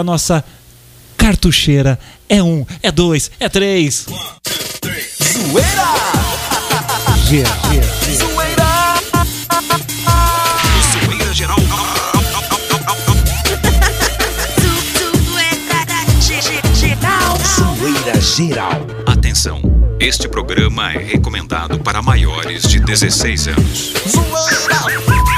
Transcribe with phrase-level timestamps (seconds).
[0.00, 0.44] a nossa
[1.16, 1.98] cartucheira.
[2.28, 4.06] É um, é dois, é três.
[5.22, 5.84] Zoeira!
[7.26, 8.64] Zoeira!
[10.92, 11.56] Zoeira geral.
[17.56, 18.86] Zoeira geral.
[19.06, 19.60] Atenção,
[20.00, 23.92] este programa é recomendado para maiores de 16 anos.
[24.08, 25.33] Zoeira!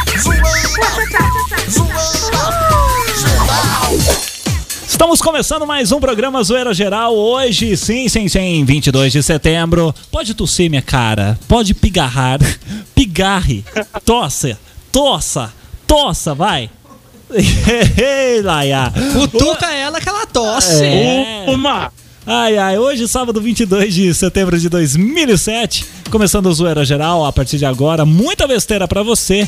[4.97, 7.15] Estamos começando mais um programa Zoeira Geral.
[7.15, 9.95] Hoje, sim, sim, sim, 22 de setembro.
[10.11, 11.39] Pode tossir, minha cara.
[11.47, 12.39] Pode pigarrar.
[12.97, 13.63] Pigarre.
[14.07, 14.59] Tossa.
[14.91, 15.53] Tossa.
[15.87, 16.71] Tossa, vai.
[17.29, 18.91] Ei, Laia.
[19.13, 20.83] Cutuca ela que ela tosse.
[20.83, 21.45] É.
[21.47, 21.93] Uma!
[22.27, 27.59] Ai, ai, hoje, sábado 22 de setembro de 2007, começando o Zoeira Geral, a partir
[27.59, 29.47] de agora, muita besteira pra você.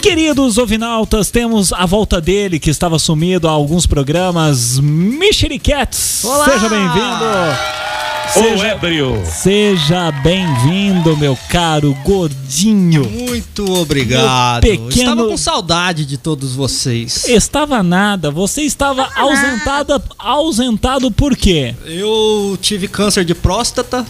[0.00, 6.24] Queridos ovinautas, temos a volta dele, que estava sumido há alguns programas, Micheriquetes.
[6.24, 6.44] Olá!
[6.44, 7.95] Seja bem-vindo.
[8.32, 9.22] Seja, ébrio!
[9.24, 13.08] seja bem-vindo, meu caro gordinho.
[13.08, 14.62] Muito obrigado.
[14.62, 17.26] Pequeno- Estava com saudade de todos vocês.
[17.28, 21.74] Estava nada, você estava ausentada, ausentado por quê?
[21.86, 24.04] Eu tive câncer de próstata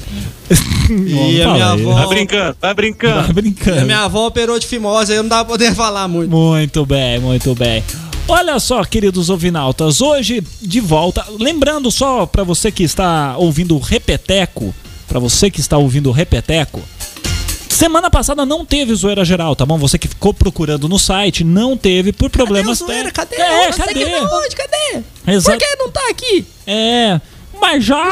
[0.91, 2.01] e a minha avó.
[2.01, 3.27] Tá brincando, tá Tá brincando.
[3.27, 3.87] e a brincando.
[3.87, 6.31] minha avó operou de fimose, aí eu não dava pra poder falar muito.
[6.31, 7.85] Muito bem, muito bem.
[8.29, 11.25] Olha só, queridos ouvinautas, hoje de volta.
[11.39, 14.75] Lembrando só pra você que está ouvindo o Repeteco,
[15.07, 16.83] pra você que está ouvindo o Repeteco,
[17.69, 19.79] semana passada não teve zoeira geral, tá bom?
[19.79, 23.13] Você que ficou procurando no site, não teve por problemas Cadê zoeira?
[23.13, 23.37] técnicos.
[23.39, 23.53] Cadê?
[23.53, 24.17] É, Você cadê?
[24.17, 24.57] onde?
[24.57, 25.03] Cadê?
[25.29, 25.59] Exato.
[25.59, 26.47] Por que não tá aqui?
[26.67, 27.21] É,
[27.61, 28.05] mas já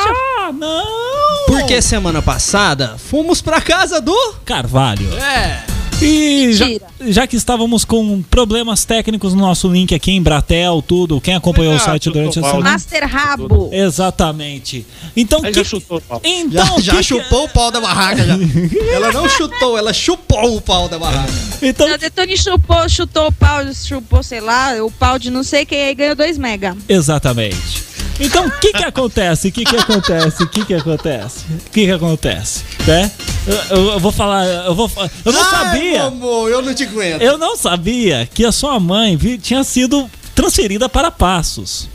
[0.56, 1.46] não.
[1.48, 4.16] Porque semana passada fomos pra casa do.
[4.44, 5.12] Carvalho.
[5.18, 5.73] É.
[6.02, 6.66] E já,
[7.08, 11.74] já que estávamos com problemas técnicos no nosso link aqui em Bratel, tudo, quem acompanhou
[11.74, 12.48] o site durante a bom.
[12.50, 12.70] semana.
[12.70, 13.70] Master Rabo.
[13.72, 14.84] Exatamente.
[15.16, 16.20] Então, que- já chutou o pau.
[16.24, 18.34] então Já, já que chupou o pau da barraca já.
[18.92, 21.32] ela não chutou, ela chupou o pau da barraca.
[21.62, 25.64] Então, O Detone chupou, chutou o pau, chupou, sei lá, o pau de não sei
[25.64, 26.76] quem aí ganhou 2 mega.
[26.88, 27.93] exatamente.
[28.20, 29.48] Então, o que que acontece?
[29.48, 30.42] O que que acontece?
[30.42, 31.44] O que que acontece?
[31.66, 32.62] O que que acontece?
[32.86, 33.10] Né?
[33.46, 34.90] Eu, eu- eu vou falar, eu vou
[35.24, 36.02] eu não Ai, sabia.
[36.04, 37.20] amor, eu não te aguento.
[37.20, 41.88] Eu não sabia que a sua mãe vi- tinha sido transferida para Passos.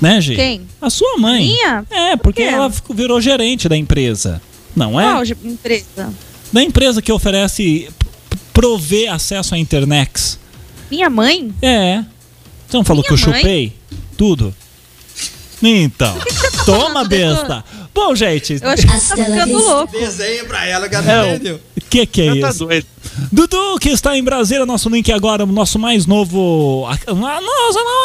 [0.00, 0.34] Né, Gi?
[0.34, 0.62] Quem?
[0.80, 1.42] A sua mãe.
[1.46, 1.84] Minha?
[1.90, 2.48] É, porque quê?
[2.48, 4.42] ela ficou- virou gerente da empresa.
[4.74, 5.04] Não é?
[5.04, 6.12] Qual empresa?
[6.52, 7.88] Da empresa que oferece
[8.52, 10.38] prover acesso à internet.
[10.90, 11.52] Minha mãe?
[11.62, 12.04] É.
[12.68, 13.40] Você não falou Minha que eu mãe?
[13.40, 13.72] chupei?
[14.18, 14.54] Tudo.
[15.62, 16.16] Então.
[16.66, 17.64] Toma, besta.
[17.94, 18.58] Bom, gente.
[18.60, 19.92] Eu acho que você tá ficando louco.
[19.92, 21.60] Desenha pra ela que É, ela entendeu.
[21.90, 22.64] que que é tá isso?
[22.66, 22.86] doido.
[23.30, 26.86] Dudu, que está em Brasília, nosso link agora, nosso mais novo.
[26.88, 28.02] a- Nossa, não.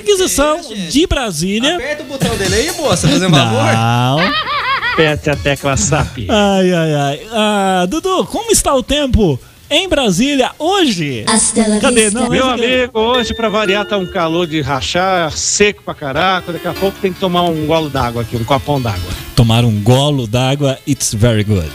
[0.00, 0.88] Aquisição gente?
[0.92, 1.74] de Brasília.
[1.76, 3.72] Aperta o botão dele aí, moça, fazendo um favor.
[3.72, 4.18] Não.
[4.92, 6.26] Aperte a tecla SAP.
[6.28, 7.20] Ai, ai, ai.
[7.32, 9.38] Ah, Dudu, como está o tempo
[9.70, 11.24] em Brasília hoje?
[11.80, 12.10] Cadê?
[12.10, 16.52] Não, Meu mas- amigo, hoje pra variar tá um calor de rachar, seco pra caraca.
[16.52, 19.10] Daqui a pouco tem que tomar um golo d'água aqui, um copão d'água.
[19.34, 21.70] Tomar um golo d'água, it's very good.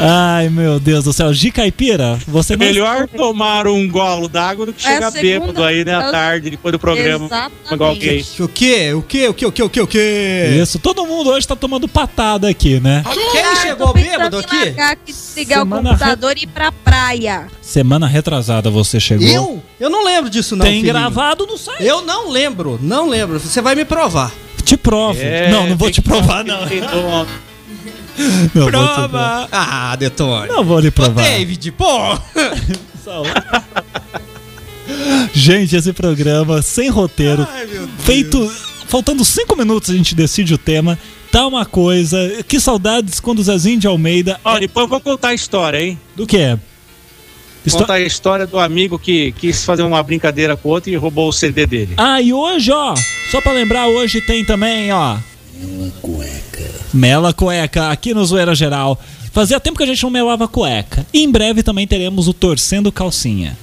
[0.00, 1.32] Ai, meu Deus do céu.
[1.32, 2.66] Gi Caipira, você É não...
[2.66, 6.10] melhor tomar um golo d'água do que É chegar segunda- bêbado aí, né, é à
[6.10, 7.26] tarde, depois do programa.
[7.26, 8.42] Exatamente.
[8.42, 8.92] O quê?
[8.94, 9.26] O quê?
[9.28, 9.46] O quê?
[9.46, 9.62] O quê?
[9.64, 9.80] O quê?
[9.82, 10.58] O quê?
[10.62, 13.02] Isso, todo mundo hoje tá tomando patada aqui, né?
[13.32, 14.74] Quem Ah, eu chegou bêbado aqui?
[14.80, 17.46] aqui, desligar Semana o computador e ir pra praia.
[17.60, 19.26] Semana retrasada você chegou.
[19.26, 19.62] Eu?
[19.80, 20.64] Eu não lembro disso, não.
[20.64, 20.92] Tem filhinho.
[20.92, 21.84] gravado no site.
[21.84, 23.38] Eu não lembro, não lembro.
[23.40, 24.32] Você vai me provar.
[24.64, 25.18] Te provo.
[25.20, 26.58] É, não, não vou te que- provar, não.
[28.54, 29.48] Não provar.
[29.52, 30.48] Ah, Detone.
[30.48, 31.22] Não vou lhe Ô, provar.
[31.22, 31.86] David, pô.
[35.32, 37.90] Gente, esse programa sem roteiro, Ai, meu Deus.
[38.00, 38.52] feito.
[38.86, 40.98] Faltando cinco minutos a gente decide o tema.
[41.30, 42.42] Tá uma coisa.
[42.48, 44.40] Que saudades quando o Zezinho de Almeida.
[44.42, 45.98] Ó, depois eu vou contar a história, hein?
[46.16, 46.56] Do que?
[47.66, 50.96] Histó- Contar a história do amigo que quis fazer uma brincadeira com o outro e
[50.96, 51.94] roubou o CD dele.
[51.98, 52.94] Ah, e hoje, ó,
[53.30, 55.18] só pra lembrar, hoje tem também, ó.
[56.92, 58.98] Mela cueca, aqui no Zoeira Geral.
[59.32, 61.06] Fazia tempo que a gente não melava cueca.
[61.12, 63.56] E em breve também teremos o Torcendo Calcinha.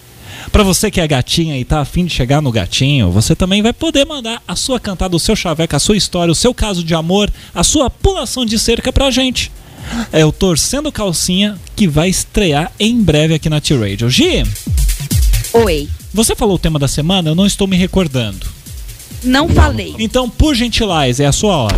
[0.52, 3.74] Pra você que é gatinha e tá afim de chegar no gatinho, você também vai
[3.74, 6.94] poder mandar a sua cantada, o seu chaveco, a sua história, o seu caso de
[6.94, 9.52] amor, a sua pulação de cerca pra gente.
[10.12, 14.10] É o Torcendo Calcinha que vai estrear em breve aqui na T-Radio.
[14.10, 14.44] Gi,
[15.54, 15.90] Oi.
[16.14, 18.55] você falou o tema da semana, eu não estou me recordando.
[19.24, 19.96] Não falei.
[20.00, 21.76] Então, por gentileza, é a sua hora.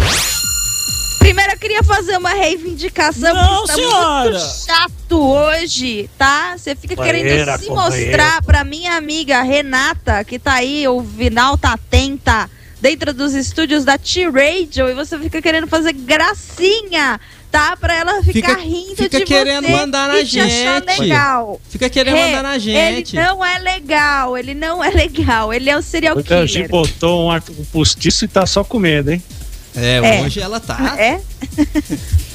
[1.20, 3.34] Primeiro eu queria fazer uma reivindicação.
[3.34, 4.30] Não, porque está senhora.
[4.32, 6.56] muito chato hoje, tá?
[6.58, 8.08] Você fica Companheira, querendo se companheira.
[8.08, 12.50] mostrar pra minha amiga Renata, que tá aí, o Vinal tá atenta,
[12.80, 17.20] dentro dos estúdios da T-Radio, e você fica querendo fazer gracinha,
[17.52, 17.76] tá?
[17.78, 21.00] Pra ela ficar Fica- rindo fica de querendo você mandar na e te achar gente.
[21.02, 21.62] legal.
[21.70, 23.16] Fica querendo Rê, mandar na gente.
[23.18, 26.70] Ele não é legal, ele não é legal, ele é um serial O killer.
[26.70, 29.22] botou um, ar- um postiço e tá só com medo, hein?
[29.76, 30.22] É, É.
[30.22, 30.96] hoje ela tá.
[30.98, 31.20] É?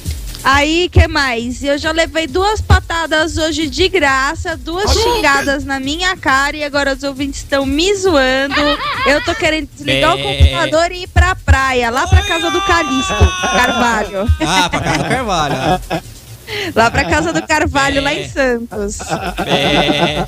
[0.44, 1.62] Aí, que mais?
[1.62, 6.94] Eu já levei duas patadas hoje de graça, duas xingadas na minha cara e agora
[6.94, 8.54] os ouvintes estão me zoando.
[9.06, 10.22] Eu tô querendo desligar o É.
[10.22, 13.14] computador e ir pra praia, lá pra casa do Calixto
[13.52, 14.28] Carvalho.
[14.44, 15.54] Ah, pra casa do Carvalho.
[16.74, 18.24] Lá pra casa do Carvalho, lá É.
[18.24, 18.98] em Santos.
[19.46, 20.26] É.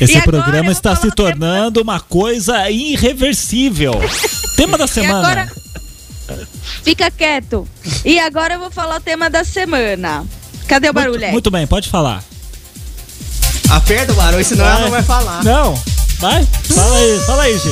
[0.00, 3.92] Esse E programa está se o tema- tornando uma coisa irreversível.
[4.56, 5.48] Tema da semana.
[6.82, 7.68] Fica quieto.
[8.04, 10.24] E agora eu vou falar o tema da semana.
[10.66, 11.12] Cadê o barulho?
[11.12, 11.32] Muito, aí?
[11.32, 12.22] muito bem, pode falar.
[13.70, 15.44] Aperta o barulho, senão ela não vai falar.
[15.44, 15.74] Não,
[16.18, 17.68] vai, fala aí, fala aí, G.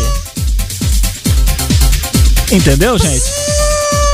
[2.53, 3.25] Entendeu, gente?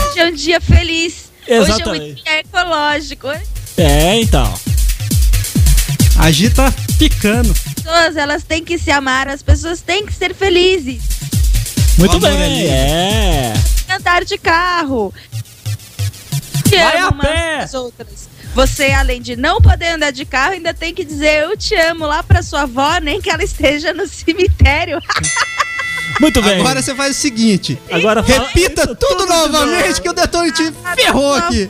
[0.08, 1.30] Hoje é um dia feliz.
[1.42, 2.22] Hoje é um Exatamente.
[2.22, 3.28] dia ecológico.
[3.76, 4.52] É, então.
[6.18, 7.52] A Gi tá ficando.
[7.52, 11.02] pessoas elas têm que se amar, as pessoas têm que ser felizes.
[11.98, 13.52] Muito é bem, é.
[13.96, 15.12] Andar de carro.
[16.68, 17.66] Te Vai amo a pé.
[17.74, 18.28] outras.
[18.54, 22.04] Você, além de não poder andar de carro, ainda tem que dizer eu te amo
[22.06, 24.98] lá pra sua avó, nem que ela esteja no cemitério.
[26.20, 26.60] Muito bem.
[26.60, 27.78] Agora você faz o seguinte.
[27.90, 30.02] Agora fala- Repita Isso, tudo, de novamente novo.
[30.02, 31.66] que o Detone te ferrou aqui.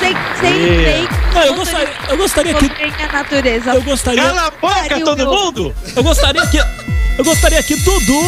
[0.00, 1.34] Sem, sem fake.
[1.34, 2.66] Não, eu gostaria, eu gostaria que.
[3.02, 3.74] A natureza.
[3.74, 4.22] Eu gostaria.
[4.22, 5.74] Cala a boca, todo mundo!
[5.94, 6.58] Eu gostaria que.
[7.18, 8.22] Eu gostaria que Dudu.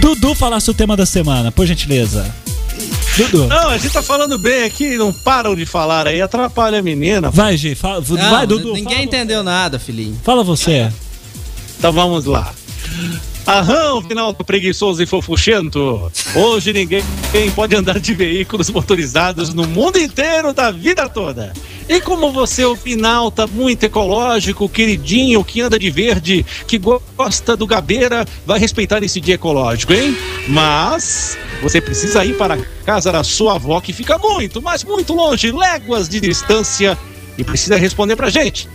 [0.00, 2.32] Dudu falasse o tema da semana, por gentileza.
[3.16, 3.46] Dudu.
[3.46, 7.30] Não, a gente tá falando bem aqui, não param de falar aí, atrapalha a menina.
[7.30, 8.72] Vai, Gi, fala, Não, vai, Dudu.
[8.72, 10.18] ninguém fala, entendeu nada, filhinho.
[10.24, 10.90] Fala você.
[11.78, 12.52] Então vamos lá.
[13.46, 16.10] Aham, final do preguiçoso e fofuchento.
[16.34, 17.02] Hoje ninguém
[17.54, 21.52] pode andar de veículos motorizados no mundo inteiro da vida toda.
[21.88, 27.56] E como você, o final, tá muito ecológico, queridinho, que anda de verde, que gosta
[27.56, 30.16] do gabeira, vai respeitar esse dia ecológico, hein?
[30.48, 35.12] Mas você precisa ir para a casa da sua avó, que fica muito, mas muito
[35.12, 36.96] longe, léguas de distância,
[37.36, 38.68] e precisa responder pra gente.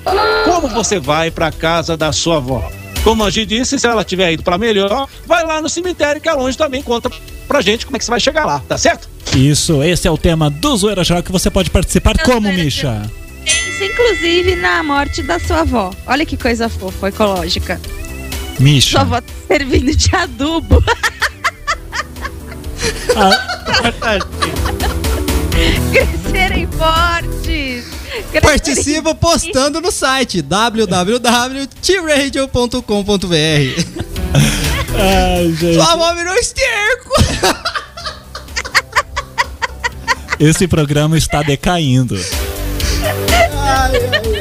[0.44, 2.70] Como você vai para a casa da sua avó?
[3.08, 6.28] Como a gente disse, se ela tiver ido para melhor, vai lá no cemitério que
[6.28, 7.10] é longe também, conta
[7.48, 9.08] pra gente como é que você vai chegar lá, tá certo?
[9.34, 13.10] Isso, esse é o tema do Zoeira Geral que você pode participar Eu como, Misha?
[13.46, 15.94] Pensa, inclusive, na morte da sua avó.
[16.06, 17.80] Olha que coisa fofa, ecológica.
[17.80, 19.00] Sua Misha.
[19.00, 20.84] avó tá servindo de adubo.
[23.16, 24.20] Ah,
[25.92, 27.86] Crescerem fortes.
[28.42, 33.34] Participa postando no site www.tradio.com.br.
[34.96, 35.74] ai, gente.
[35.76, 37.12] Sua avó virou esterco.
[40.40, 42.16] Esse programa está decaindo.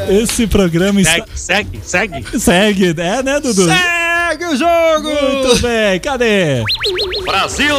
[0.08, 1.25] Esse programa está.
[1.34, 1.84] Segue, segue,
[2.22, 2.38] segue.
[2.38, 3.67] Segue, é, né, Dudu?
[3.67, 5.08] Segue o jogo.
[5.08, 6.62] Muito bem, cadê?
[7.25, 7.75] Brasil!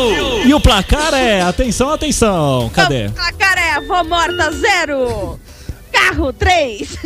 [0.46, 1.42] E o placar é.
[1.42, 2.70] Atenção, atenção.
[2.74, 3.10] Cadê?
[3.10, 5.40] Placar é avó morta, zero.
[5.98, 6.98] Carro, três.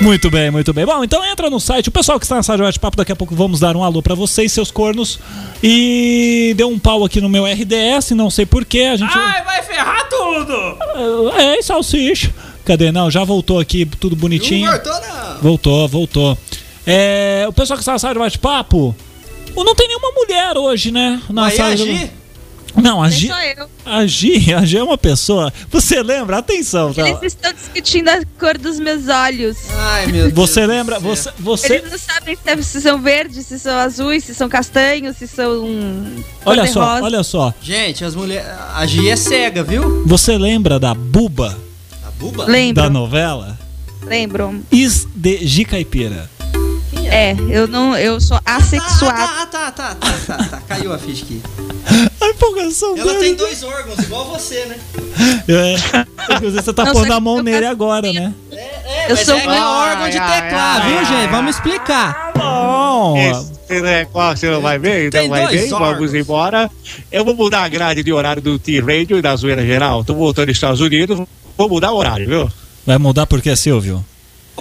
[0.00, 0.84] Muito bem, muito bem.
[0.84, 1.88] Bom, então entra no site.
[1.88, 4.02] O pessoal que está na sala de bate-papo, daqui a pouco vamos dar um alô
[4.02, 5.18] pra vocês, seus cornos.
[5.62, 8.82] E deu um pau aqui no meu RDS, não sei porquê.
[8.92, 9.12] A gente.
[9.12, 10.76] vai ferrar tudo.
[11.38, 12.32] É, e salsicha.
[12.64, 12.92] Cadê?
[12.92, 14.66] Não, já voltou aqui, tudo bonitinho.
[14.66, 15.40] Não voltou, não.
[15.40, 16.38] Voltou, voltou.
[16.86, 18.94] É, o pessoal que está na sala de bate-papo.
[19.56, 21.20] Não tem nenhuma mulher hoje, né?
[21.28, 22.10] Na Aí sala Gi,
[22.76, 23.68] Não, a Nem Gi, sou eu.
[23.86, 25.52] a Gi, a Gi é uma pessoa.
[25.70, 26.38] Você lembra?
[26.38, 27.08] Atenção, tá?
[27.08, 29.56] Eles estão discutindo a cor dos meus olhos.
[29.76, 30.32] Ai, meu Deus.
[30.34, 30.98] Você lembra?
[31.00, 35.16] Você, você, Eles não sabem se- se são verdes, se são azuis, se são castanhos,
[35.16, 35.64] se são.
[36.44, 37.52] olha só, olha só.
[37.62, 38.46] Gente, as mulheres.
[38.74, 40.04] A Gi é cega, viu?
[40.06, 41.56] Você lembra da Buba
[42.06, 42.44] A buba?
[42.46, 43.58] Lembro, da novela?
[44.02, 44.62] lembro.
[44.72, 46.28] Is de Gi Caipira.
[47.10, 49.18] É, eu não, eu sou assexuada.
[49.42, 50.60] Ah, tá, tá, tá, tá, tá, tá.
[50.68, 51.42] Caiu a ficha aqui.
[52.20, 53.24] A empolgação Ela dele.
[53.24, 54.76] tem dois órgãos, igual você, né?
[55.48, 56.34] É.
[56.34, 58.32] Inclusive, você tá Não, pondo a mão eu nele faço agora, né?
[58.52, 61.30] É, Eu mas sou é, muito- é órgão de teclar, viu, gente?
[61.30, 62.32] Vamos explicar.
[62.36, 63.16] Bom.
[63.16, 65.80] Esse negócio não vai bem, Tem não vai bem, órgãos.
[65.96, 66.70] vamos embora.
[67.10, 70.04] Eu vou mudar a grade de horário do T-Radio e da Zoeira Geral.
[70.04, 71.18] Tô voltando aos Estados Unidos,
[71.56, 72.48] vou mudar o horário, viu?
[72.86, 74.04] Vai mudar por quê, Silvio?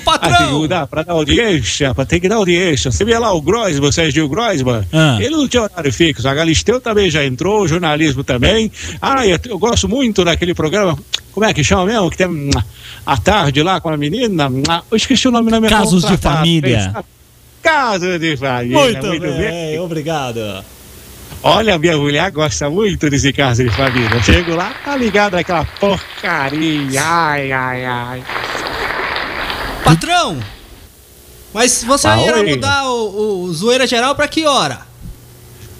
[0.05, 0.61] Ô, Ah, tem patrão!
[0.61, 2.91] que dar pra dar audiência, pra ter que dar audiência.
[2.91, 5.17] Você vê lá o Groisman, o Sergio Groisman, Ah.
[5.19, 6.27] ele não tinha horário fixo.
[6.27, 8.71] A Galisteu também já entrou, o jornalismo também.
[9.01, 10.97] Ah, eu, eu gosto muito daquele programa,
[11.31, 12.09] como é que chama mesmo?
[12.09, 12.49] Que tem
[13.05, 14.49] a tarde lá com a menina.
[14.89, 16.93] Eu esqueci o nome da minha Casos de família.
[17.61, 18.77] Casos de família.
[18.77, 20.39] Muito, bem, obrigado.
[21.41, 24.09] Olha, minha mulher gosta muito desse caso de família.
[24.13, 27.01] Eu chego lá, tá ligado aquela porcaria.
[27.01, 28.23] Ai, ai, ai.
[29.83, 30.37] Patrão!
[31.53, 32.51] Mas você Ah, irá oi.
[32.55, 34.81] mudar o, o zoeira geral pra que hora?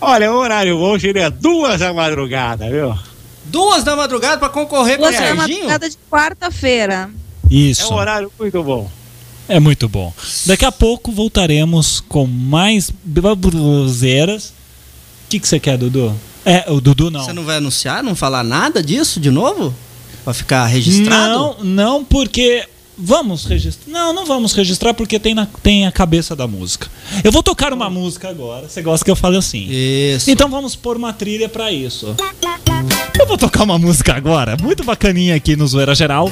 [0.01, 2.97] Olha, o horário hoje é duas da madrugada, viu?
[3.45, 5.57] Duas da madrugada pra concorrer com o Duas da Serginho?
[5.59, 7.09] madrugada de quarta-feira.
[7.51, 7.91] É Isso.
[7.93, 8.89] um horário muito bom.
[9.47, 10.13] É muito bom.
[10.45, 14.49] Daqui a pouco voltaremos com mais babuzeiras.
[15.25, 16.15] O que que você quer, Dudu?
[16.45, 17.23] É, o Dudu não.
[17.25, 19.73] Você não vai anunciar, não falar nada disso de novo?
[20.23, 21.33] Pra ficar registrado?
[21.33, 22.65] Não, não, porque.
[23.01, 23.89] Vamos registrar.
[23.89, 26.87] Não, não vamos registrar porque tem, na, tem a cabeça da música.
[27.23, 28.67] Eu vou tocar uma música agora.
[28.67, 29.65] Você gosta que eu fale assim?
[29.69, 30.29] Isso.
[30.29, 32.13] Então vamos pôr uma trilha pra isso.
[33.17, 36.29] Eu vou tocar uma música agora, muito bacaninha aqui no Zoeira Geral,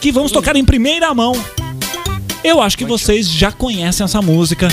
[0.00, 1.34] que vamos tocar em primeira mão.
[2.44, 4.68] Eu acho que vocês já conhecem essa música.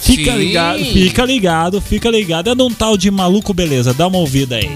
[0.00, 0.38] Fica Sim.
[0.38, 2.50] ligado, fica ligado, fica ligado.
[2.50, 3.92] É de um tal de maluco beleza.
[3.92, 4.70] Dá uma ouvida aí.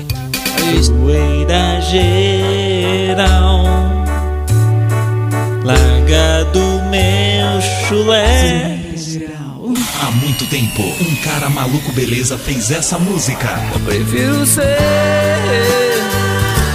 [0.82, 3.82] Zoeira Geral.
[5.64, 8.81] Larga do meu chulé.
[10.02, 13.49] Há muito tempo, um cara maluco beleza fez essa música.
[13.85, 14.76] Prefiro ser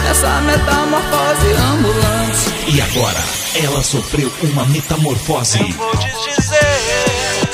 [0.09, 2.73] essa metamorfose ambulante.
[2.73, 3.23] E agora,
[3.61, 5.59] ela sofreu uma metamorfose.
[5.73, 7.47] Vou te dizer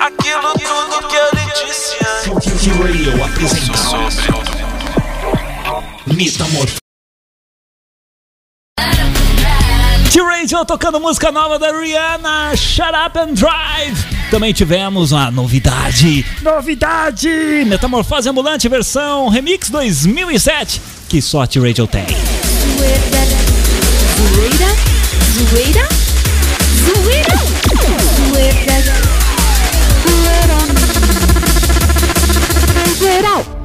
[0.00, 1.96] aquilo tudo que eu lhe disse
[2.34, 2.62] antes.
[2.62, 3.78] T-Radio apresenta
[6.12, 6.87] Metamorfose.
[10.18, 14.04] T-Radio tocando música nova da Rihanna, Shut Up and Drive.
[14.32, 17.28] Também tivemos uma novidade, novidade,
[17.64, 22.04] Metamorfose Ambulante versão Remix 2007, que só a T-Radio tem.
[22.76, 23.28] Zoeira.
[24.34, 24.74] Zoeira?
[25.38, 25.88] Zoeira?
[26.84, 27.38] Zoeira.
[32.98, 33.38] Zoeira.
[33.38, 33.57] Zoeira.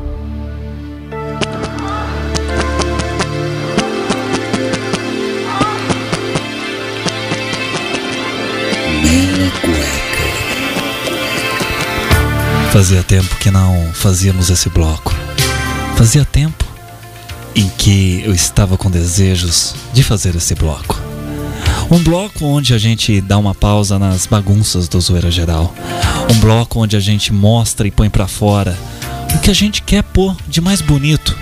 [12.74, 15.14] Fazia tempo que não fazíamos esse bloco.
[15.96, 16.66] Fazia tempo
[17.56, 21.00] em que eu estava com desejos de fazer esse bloco.
[21.92, 25.72] Um bloco onde a gente dá uma pausa nas bagunças do Zoeira Geral.
[26.32, 28.76] Um bloco onde a gente mostra e põe pra fora
[29.36, 31.38] o que a gente quer pôr de mais bonito.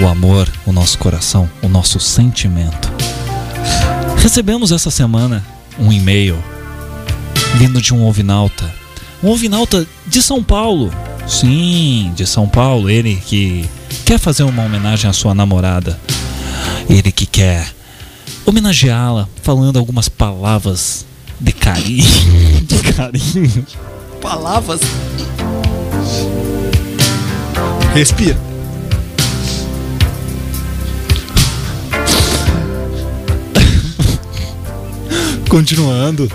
[0.00, 2.92] O amor, o nosso coração, o nosso sentimento.
[4.18, 5.44] Recebemos essa semana
[5.80, 6.40] um e-mail
[7.56, 8.78] vindo de um ovinalta.
[9.22, 10.90] Um ovinalta de São Paulo.
[11.26, 12.88] Sim, de São Paulo.
[12.88, 13.68] Ele que
[14.04, 16.00] quer fazer uma homenagem à sua namorada.
[16.88, 17.70] Ele que quer
[18.46, 21.04] homenageá-la falando algumas palavras
[21.38, 22.04] de carinho.
[22.66, 23.66] De carinho.
[24.20, 24.80] Palavras.
[27.94, 28.38] Respira.
[35.48, 36.30] Continuando.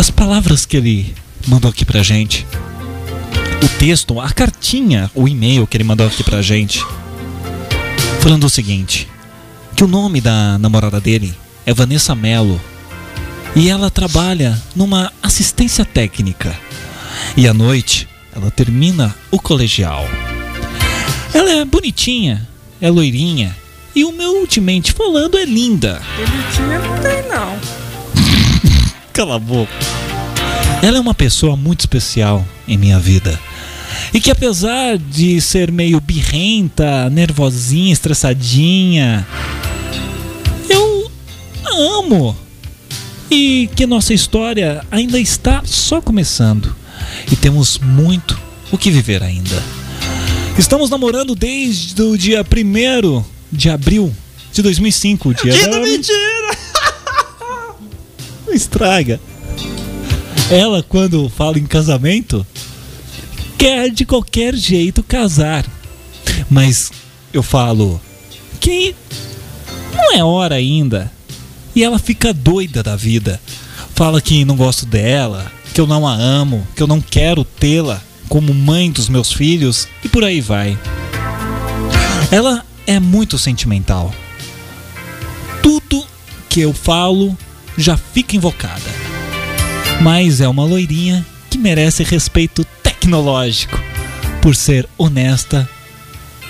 [0.00, 1.14] As palavras que ele
[1.46, 2.46] mandou aqui pra gente,
[3.62, 6.82] o texto, a cartinha, o e-mail que ele mandou aqui pra gente,
[8.18, 9.06] falando o seguinte:
[9.76, 11.34] que o nome da namorada dele
[11.66, 12.58] é Vanessa Mello
[13.54, 16.58] e ela trabalha numa assistência técnica.
[17.36, 20.08] E à noite ela termina o colegial.
[21.34, 22.48] Ela é bonitinha,
[22.80, 23.54] é loirinha
[23.94, 26.00] e ultimamente falando é linda.
[26.16, 27.79] Bonitinha não tem, não.
[29.12, 29.72] Cala a boca.
[30.82, 33.38] Ela é uma pessoa muito especial em minha vida.
[34.14, 39.26] E que apesar de ser meio birrenta, nervosinha, estressadinha,
[40.68, 41.10] eu
[41.98, 42.36] amo.
[43.30, 46.74] E que nossa história ainda está só começando.
[47.30, 48.38] E temos muito
[48.72, 49.62] o que viver ainda.
[50.58, 54.14] Estamos namorando desde o dia 1 de abril
[54.52, 55.34] de 2005.
[55.34, 56.69] Dia Que da- mentira!
[58.50, 59.20] Não estraga.
[60.50, 62.44] Ela, quando fala em casamento,
[63.56, 65.64] quer de qualquer jeito casar.
[66.50, 66.90] Mas
[67.32, 68.00] eu falo
[68.58, 68.94] que
[69.94, 71.12] não é hora ainda.
[71.74, 73.40] E ela fica doida da vida.
[73.94, 78.02] Fala que não gosto dela, que eu não a amo, que eu não quero tê-la,
[78.28, 80.76] como mãe dos meus filhos e por aí vai.
[82.32, 84.12] Ela é muito sentimental.
[85.62, 86.04] Tudo
[86.48, 87.36] que eu falo
[87.80, 88.90] já fica invocada.
[90.00, 93.78] Mas é uma loirinha que merece respeito tecnológico
[94.40, 95.68] por ser honesta,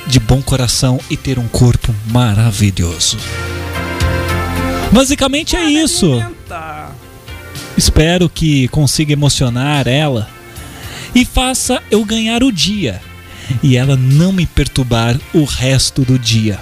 [0.06, 3.18] de bom coração e ter um corpo maravilhoso.
[4.92, 6.22] Basicamente é isso.
[7.76, 10.28] Espero que consiga emocionar ela
[11.14, 13.00] e faça eu ganhar o dia
[13.62, 16.58] e ela não me perturbar o resto do dia.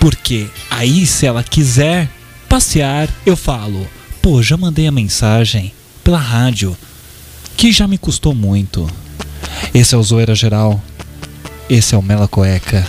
[0.00, 2.08] Porque aí, se ela quiser
[2.56, 3.86] passear, eu falo:
[4.22, 6.74] pô, já mandei a mensagem pela rádio,
[7.54, 8.90] que já me custou muito.
[9.74, 10.80] Esse é o Zoeira Geral,
[11.68, 12.86] esse é o Mela Cueca,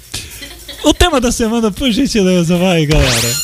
[0.84, 3.34] O tema da semana, por gentileza, vai galera.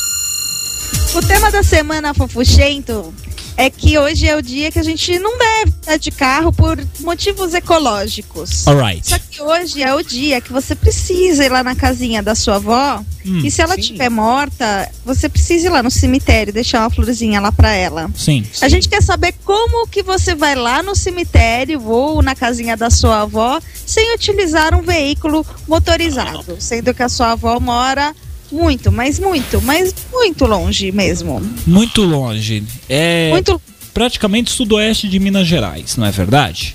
[1.14, 3.12] O tema da semana, Fofuchento,
[3.56, 6.78] é que hoje é o dia que a gente não deve estar de carro por
[7.00, 8.66] motivos ecológicos.
[8.66, 9.08] Alright.
[9.08, 12.56] Só que hoje é o dia que você precisa ir lá na casinha da sua
[12.56, 13.02] avó.
[13.24, 16.90] Hum, e se ela estiver morta, você precisa ir lá no cemitério e deixar uma
[16.90, 18.10] florzinha lá pra ela.
[18.14, 18.44] Sim.
[18.60, 22.90] A gente quer saber como que você vai lá no cemitério ou na casinha da
[22.90, 28.14] sua avó sem utilizar um veículo motorizado, sendo que a sua avó mora
[28.54, 31.42] muito, mas muito, mas muito longe mesmo.
[31.66, 32.62] Muito longe.
[32.88, 33.60] É Muito
[33.92, 36.72] praticamente sudoeste de Minas Gerais, não é verdade?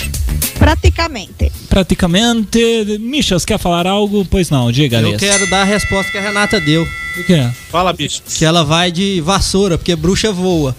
[0.58, 1.52] praticamente.
[1.70, 2.60] Praticamente.
[3.00, 4.26] Michas, quer falar algo?
[4.26, 6.86] Pois não, diga, Eu quero dar a resposta que a Renata deu.
[7.18, 7.50] O que é?
[7.72, 8.22] Fala, bicho.
[8.28, 10.76] Que ela vai de vassoura, porque bruxa voa.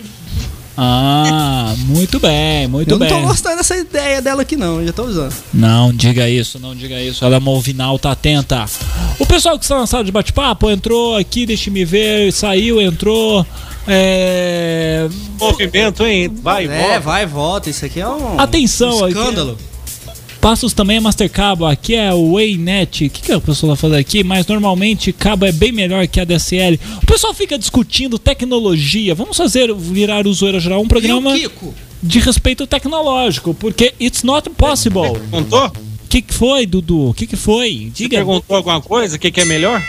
[0.83, 3.15] Ah, muito bem, muito eu não bem.
[3.15, 5.35] tô gostando dessa ideia dela aqui não, eu já tô usando.
[5.53, 7.23] Não diga isso, não diga isso.
[7.23, 8.65] Ela é uma ouvinal, tá atenta.
[9.19, 13.45] O pessoal que está na sala de bate-papo entrou aqui, deixa-me ver, saiu, entrou.
[13.87, 15.07] É...
[15.39, 16.33] Movimento, hein?
[16.43, 17.01] Vai, é, volta.
[17.01, 19.15] vai e volta, isso aqui é um, Atenção um aqui.
[20.41, 23.05] Passos também é Mastercabo, aqui é o Waynet.
[23.05, 24.25] O que, que a pessoa vai fazer aqui?
[24.25, 26.81] Mas normalmente cabo é bem melhor que a DSL.
[27.03, 29.15] O pessoal fica discutindo tecnologia.
[29.15, 31.75] Vamos fazer virar o Zoeira Geral um programa Kiko?
[32.03, 35.11] de respeito tecnológico, porque it's not possible.
[35.13, 35.67] Perguntou?
[35.67, 37.11] O que, que foi, Dudu?
[37.11, 37.91] O que, que foi?
[37.95, 38.17] Você Diga.
[38.17, 39.17] perguntou alguma coisa?
[39.17, 39.83] O que, que é melhor?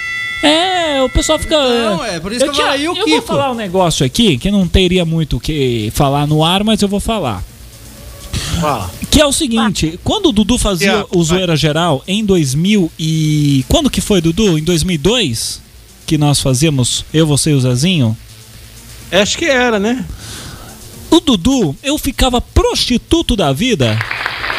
[0.43, 1.55] É, o pessoal fica.
[1.57, 4.05] Não, é, por isso que eu tinha- falei, e o eu vou falar um negócio
[4.05, 7.41] aqui que não teria muito o que falar no ar, mas eu vou falar.
[8.59, 8.91] Fala.
[9.09, 13.65] Que é o seguinte, quando o Dudu fazia Tiago, o Zoeira Geral em 2000 e...
[13.67, 14.57] Quando que foi, Dudu?
[14.57, 15.61] Em 2002?
[16.05, 18.15] Que nós fazíamos, eu, você e o Zezinho?
[19.11, 20.05] Acho que era, né?
[21.09, 23.99] O Dudu, eu ficava prostituto da vida.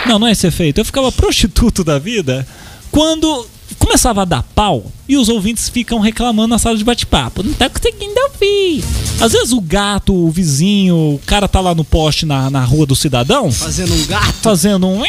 [0.06, 0.78] Não, não é esse efeito.
[0.78, 2.46] Eu ficava prostituto da vida
[2.90, 3.46] quando
[3.82, 7.42] começava a dar pau e os ouvintes ficam reclamando na sala de bate-papo.
[7.42, 8.84] Não tá conseguindo ouvir.
[9.20, 12.86] Às vezes o gato, o vizinho, o cara tá lá no poste na, na rua
[12.86, 14.32] do cidadão Fazendo um gato.
[14.40, 15.02] fazendo um.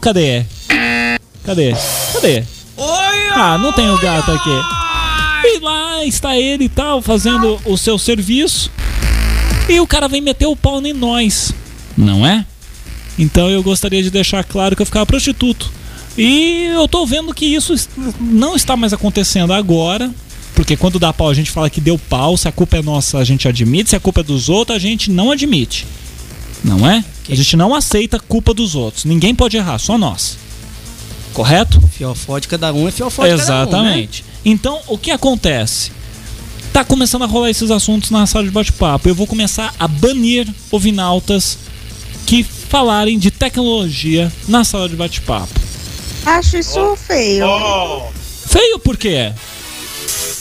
[0.00, 0.44] Cadê?
[1.44, 1.74] Cadê?
[2.12, 2.44] Cadê?
[3.34, 4.50] Ah, não tem o gato aqui.
[5.44, 8.70] E lá está ele e tal, fazendo o seu serviço.
[9.68, 11.52] E o cara vem meter o pau em nós.
[11.96, 12.44] Não é?
[13.18, 15.70] Então eu gostaria de deixar claro que eu ficava prostituto.
[16.18, 17.74] E eu tô vendo que isso
[18.20, 20.10] não está mais acontecendo agora.
[20.54, 22.36] Porque quando dá pau a gente fala que deu pau.
[22.36, 23.90] Se a culpa é nossa, a gente admite.
[23.90, 25.86] Se a culpa é dos outros, a gente não admite.
[26.64, 27.04] Não é?
[27.30, 29.04] A gente não aceita a culpa dos outros.
[29.04, 30.36] Ninguém pode errar, só nós.
[31.32, 31.80] correto?
[31.92, 33.62] Fiofó de cada um é fiofó de cada um, né?
[33.62, 34.24] Exatamente.
[34.44, 35.92] Então, o que acontece?
[36.72, 39.08] Tá começando a rolar esses assuntos na sala de bate-papo.
[39.08, 41.58] Eu vou começar a banir ovinautas
[42.26, 45.67] que falarem de tecnologia na sala de bate-papo.
[46.36, 47.46] Acho isso feio.
[48.46, 49.32] Feio por quê?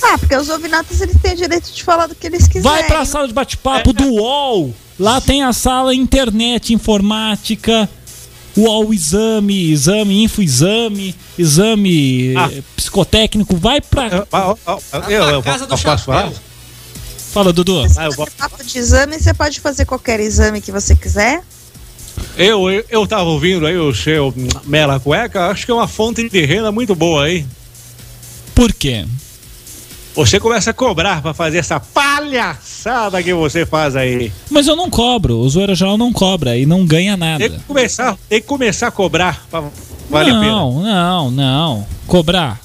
[0.03, 2.61] Ah, porque os ovinatas eles têm o direito de falar do que eles quiserem.
[2.79, 4.73] Vai pra sala de bate-papo do UOL.
[4.99, 7.89] Lá tem a sala internet, informática,
[8.55, 12.49] UOL exame, exame, info exame, exame Ah.
[12.51, 13.55] eh, psicotécnico.
[13.57, 14.07] Vai pra.
[14.07, 16.31] Eu, eu, eu, eu, eu, casa do eu posso falar?
[17.31, 17.83] Fala, Dudu.
[17.97, 21.41] Ah, eu, vou- Papo de exame, você pode fazer qualquer exame que você quiser.
[22.37, 24.33] Eu, eu, eu tava ouvindo aí o seu
[24.65, 27.45] Mela Cueca, acho que é uma fonte de renda muito boa aí.
[28.55, 29.05] Por quê?
[30.15, 34.31] Você começa a cobrar pra fazer essa palhaçada que você faz aí.
[34.49, 35.37] Mas eu não cobro.
[35.37, 37.37] O zoeira geral não cobra e não ganha nada.
[37.47, 39.45] Tem que começar, tem que começar a cobrar.
[39.51, 39.63] Pra,
[40.09, 40.51] vale a pena.
[40.51, 41.87] não, não, não.
[42.07, 42.59] Cobrar.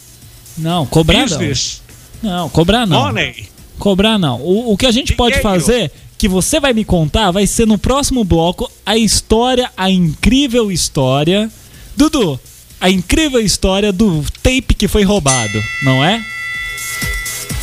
[0.56, 1.24] Não, cobrar não.
[1.24, 1.82] Business,
[2.22, 3.00] Não, cobrar não.
[3.04, 3.48] money.
[3.78, 4.40] Cobrar não.
[4.40, 5.60] O, o que a gente pode Dinheiro.
[5.60, 5.90] fazer,
[6.22, 11.50] que você vai me contar, vai ser no próximo bloco a história, a incrível história.
[11.96, 12.38] Dudu,
[12.80, 16.22] a incrível história do tape que foi roubado, não é?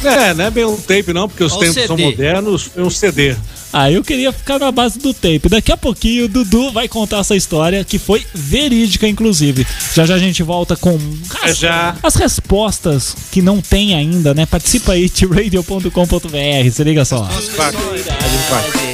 [0.03, 2.03] É, não é bem um tape não, porque os Ó o tempos são CD.
[2.03, 3.33] modernos, é um CD.
[3.71, 5.47] Ah, eu queria ficar na base do tape.
[5.47, 9.65] Daqui a pouquinho o Dudu vai contar essa história, que foi verídica, inclusive.
[9.93, 10.97] Já já a gente volta com
[11.45, 11.95] Já, já.
[12.01, 14.45] as respostas que não tem ainda, né?
[14.45, 16.71] Participa aí, tradio.com.br.
[16.71, 17.21] Se liga só.
[17.21, 17.71] Vai.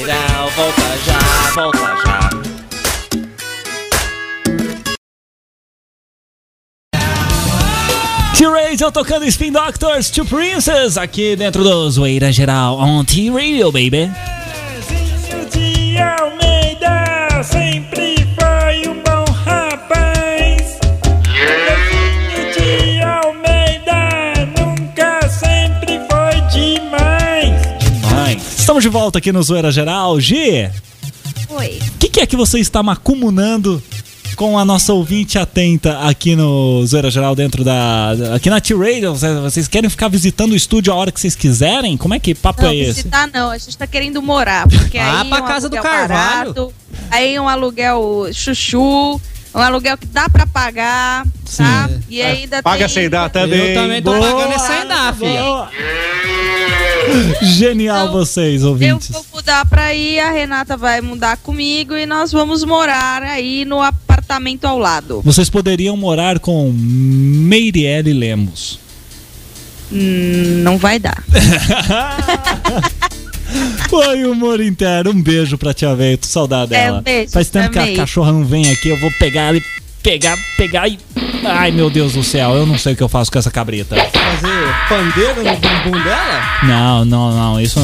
[0.01, 2.29] Geral, volta já, volta já.
[8.37, 14.11] T-Radio tocando Spin Doctors to Princess aqui dentro do Zoeira Geral on T-Radio, baby.
[15.51, 20.77] De Almeida sempre foi um bom rapaz.
[21.65, 27.61] Zezinho de Almeida nunca sempre foi demais.
[28.07, 28.59] Demais.
[28.59, 30.19] Estamos de volta aqui no Zoeira Geral.
[30.19, 30.69] G,
[31.49, 31.79] Oi.
[31.95, 33.81] o que, que é que você está macumunando
[34.35, 38.11] com a nossa ouvinte atenta aqui no Zoeira Geral dentro da...
[38.35, 39.13] Aqui na T-Radio?
[39.15, 41.95] Vocês- Vocês querem ficar visitando o estúdio a hora que vocês quiserem?
[41.97, 42.93] Como é que papo Não, é esse?
[43.03, 45.77] visitar não, a gente tá querendo morar, porque Ah, aí pra é um casa do
[45.77, 46.53] Carvalho.
[46.53, 46.73] barato,
[47.09, 49.19] aí um aluguel chuchu,
[49.53, 51.25] um aluguel que dá pra pagar,
[51.57, 51.89] tá?
[52.09, 52.87] E ainda Paga tem...
[52.89, 53.69] sem dar também.
[53.69, 54.21] Eu também tô Boa.
[54.31, 55.41] pagando essa sem dar, filha.
[55.41, 55.69] Boa.
[57.41, 59.09] Genial Então, vocês, Eu ouvintes.
[59.09, 63.79] vou mudar pra aí, a Renata vai mudar comigo e nós vamos morar aí no
[64.25, 65.21] apartamento ao lado.
[65.23, 68.79] Vocês poderiam morar com Meirelle Lemos.
[69.91, 71.23] Hum, não vai dar.
[73.89, 75.11] Foi humor interno.
[75.11, 76.25] Um beijo pra tia Veito.
[76.25, 76.99] Saudade É, dela.
[76.99, 77.95] um beijo Faz tempo que a também.
[77.95, 78.89] cachorra não vem aqui.
[78.89, 79.63] Eu vou pegar ela e
[80.01, 80.97] pegar, pegar e.
[81.45, 82.55] Ai, meu Deus do céu.
[82.55, 83.95] Eu não sei o que eu faço com essa cabrita.
[83.95, 86.41] Fazer pandeiro no bumbum dela?
[86.63, 87.61] Não, não, não.
[87.61, 87.79] Isso,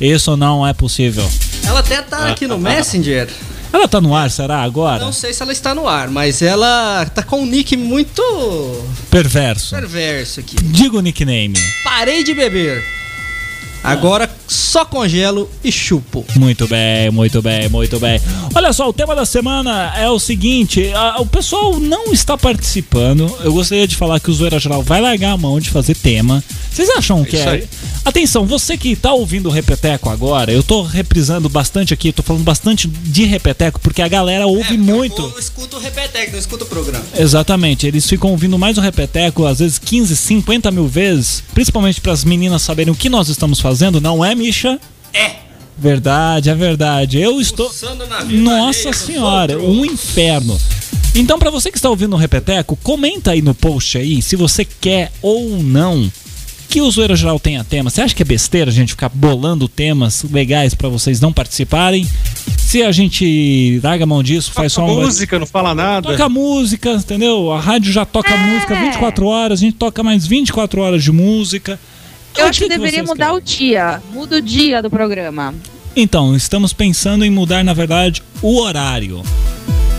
[0.00, 1.28] isso não é possível.
[1.66, 3.28] Ela até tá aqui no Messenger.
[3.72, 4.62] Ela tá no ar, será?
[4.62, 5.04] Agora?
[5.04, 8.22] Não sei se ela está no ar, mas ela tá com um nick muito
[9.10, 9.74] Perverso.
[9.76, 10.56] perverso aqui.
[10.56, 11.54] Diga o nickname.
[11.84, 12.99] Parei de beber.
[13.82, 16.24] Agora só congelo e chupo.
[16.36, 18.20] Muito bem, muito bem, muito bem.
[18.54, 23.32] Olha só, o tema da semana é o seguinte: a- o pessoal não está participando.
[23.42, 26.44] Eu gostaria de falar que o Zoeira Geral vai largar a mão de fazer tema.
[26.70, 27.48] Vocês acham que é.
[27.48, 27.68] aí.
[28.04, 32.42] Atenção, você que tá ouvindo o Repeteco agora, eu tô reprisando bastante aqui, tô falando
[32.44, 35.20] bastante de Repeteco, porque a galera ouve muito.
[35.20, 37.04] Eu escuto o Repetec, não escuto o programa.
[37.16, 42.12] Exatamente, eles ficam ouvindo mais o Repeteco, às vezes 15, 50 mil vezes, principalmente para
[42.12, 43.69] as meninas saberem o que nós estamos fazendo,
[44.00, 44.80] não é, Misha?
[45.12, 45.36] É.
[45.78, 47.18] Verdade, é verdade.
[47.18, 47.70] Eu estou.
[47.70, 50.58] Fuçando na vida Nossa senhora, um inferno.
[51.14, 54.64] Então, pra você que está ouvindo o Repeteco, comenta aí no post aí se você
[54.64, 56.10] quer ou não
[56.68, 57.90] que o Zoeira Geral tenha tema.
[57.90, 62.06] Você acha que é besteira a gente ficar bolando temas legais pra vocês não participarem?
[62.56, 65.02] Se a gente larga a mão disso, faz só um.
[65.02, 66.10] música, não fala nada.
[66.10, 67.50] Toca música, entendeu?
[67.50, 71.78] A rádio já toca música 24 horas, a gente toca mais 24 horas de música.
[72.36, 73.38] Eu acho que, deveria vocês mudar querem?
[73.38, 74.02] o dia.
[74.12, 75.54] Muda o dia do programa.
[75.96, 79.22] Então, estamos pensando em mudar, na verdade, o horário.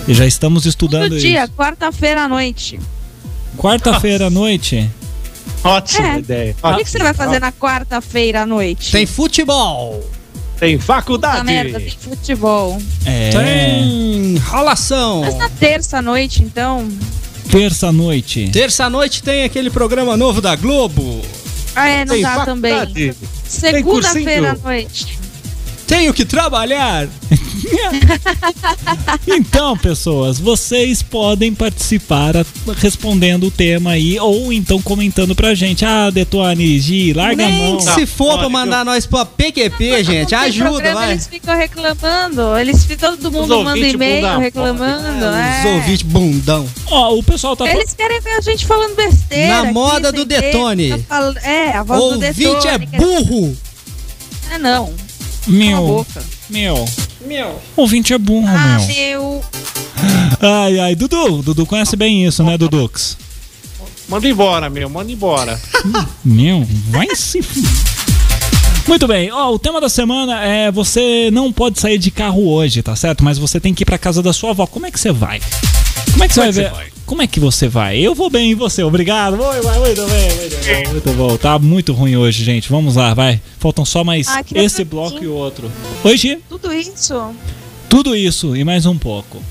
[0.07, 1.53] E já estamos Muda estudando o dia, isso.
[1.53, 2.79] quarta-feira à noite.
[3.57, 4.89] Quarta-feira à noite.
[5.63, 6.19] Ótima É.
[6.19, 6.55] ideia.
[6.63, 8.91] O que, que você vai fazer na quarta-feira à noite?
[8.91, 10.03] Tem futebol.
[10.59, 11.45] Tem Puta faculdade.
[11.45, 12.81] merda, tem futebol.
[13.05, 13.29] É.
[13.31, 15.21] Tem ralação.
[15.21, 16.87] Mas na terça à noite, então.
[17.51, 18.49] Terça-noite.
[18.51, 21.21] Terça-noite tem aquele programa novo da Globo.
[21.75, 22.73] Ah, é, não dá também.
[22.73, 23.15] faculdade.
[23.45, 25.19] Segunda-feira à noite.
[25.91, 27.07] Tenho que trabalhar.
[29.27, 32.45] Então, pessoas, vocês podem participar a-
[32.77, 35.85] respondendo o tema aí, ou então comentando pra gente.
[35.85, 37.77] Ah, Detone, Gi, larga a Nem mão.
[37.77, 41.11] que se for pra mandar nós pra PQP, gente, ajuda, programa, vai.
[41.11, 42.57] Eles ficam reclamando.
[42.57, 45.27] Eles ficam, todo mundo manda e-mail reclamando.
[45.27, 45.73] Os é.
[45.75, 46.67] ouvintes bundão.
[46.87, 49.47] Ó, o pessoal tá Eles querem ver a gente falando besteira.
[49.55, 50.89] Na aqui, moda do ter, Detone.
[50.89, 52.67] tá falando- É, a voz do Ouvinte Detone.
[52.67, 53.57] é quer- burro.
[54.51, 54.93] É, não.
[55.47, 56.05] Meu,
[56.49, 56.85] meu.
[57.25, 57.61] Meu.
[57.75, 58.87] Ouvinte é burro, Ah, meu.
[58.87, 59.43] meu.
[60.41, 61.41] Ai, ai, Dudu.
[61.41, 63.17] Dudu conhece bem isso, né, Dudux?
[64.07, 65.59] Manda embora, meu, manda embora.
[66.23, 67.39] Meu, vai se.
[68.87, 72.81] Muito bem, ó, o tema da semana é você não pode sair de carro hoje,
[72.81, 73.23] tá certo?
[73.23, 74.65] Mas você tem que ir pra casa da sua avó.
[74.65, 75.39] Como é que você vai?
[76.11, 76.69] Como é que você vai é que ver?
[76.69, 76.91] você vai?
[77.05, 77.99] Como é que você vai?
[77.99, 79.37] Eu vou bem e você, obrigado.
[79.37, 81.37] Muito bem, muito bem, muito bom, muito bom.
[81.37, 82.69] Tá muito ruim hoje, gente.
[82.69, 83.39] Vamos lá, vai.
[83.59, 85.71] Faltam só mais Ah, esse ver bloco e o outro.
[86.03, 86.39] Oi, Gi.
[86.49, 87.35] Tudo isso.
[87.87, 89.41] Tudo isso e mais um pouco.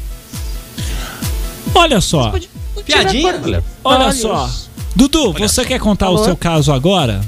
[1.74, 2.32] Olha só,
[2.84, 3.38] Piadinha?
[3.38, 4.12] ver Olha.
[4.12, 4.50] só.
[4.96, 7.20] Dudu, você quer contar o seu caso agora?